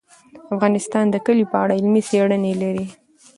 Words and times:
افغانستان 0.55 1.05
د 1.11 1.15
کلي 1.25 1.45
په 1.51 1.57
اړه 1.63 1.73
علمي 1.79 2.01
څېړنې 2.09 2.53
لري. 2.61 2.85